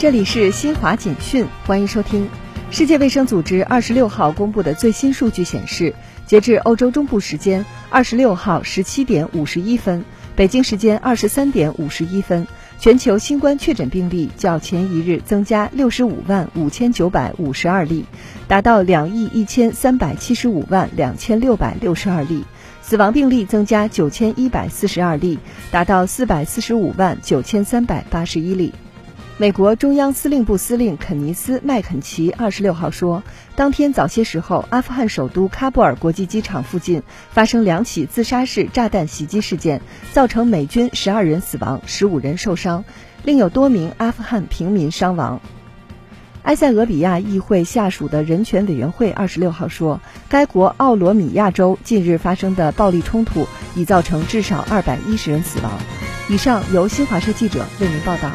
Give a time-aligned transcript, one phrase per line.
[0.00, 2.26] 这里是新华简讯，欢迎收听。
[2.70, 10.02] 世界卫生组织二十六号公布的最新数据显示，截至欧洲中部时间二十六号十七点五十一分，
[10.34, 12.46] 北京时间二十三点五十一分，
[12.78, 18.06] 全球新冠确诊病例较前一日增加六十五万五千九百五十二例，
[18.48, 22.40] 达到两亿一千三百七十五万两千六百六十二例；
[22.80, 25.38] 死亡病例增加九千一百四十二例，
[25.70, 28.72] 达到四百四十五万九千三百八十一例。
[29.40, 33.22] 美国中央司令部司令肯尼斯·麦肯齐二十六号说，
[33.56, 39.80] 当天早些时候，阿富汗首都喀布尔国际机场附近发生两起自杀式炸弹袭击事件，
[40.12, 42.84] 造成美军十二人死亡、十五人受伤，
[43.24, 45.40] 另有多名阿富汗平民伤亡。
[46.42, 55.72] 埃塞俄比亚议会下属的人权委员会二十六号说，该国奥罗米亚州近日发生的暴力冲突已造成至少二百一十人死亡。
[56.28, 58.28] 以上由新华社记者为您报道。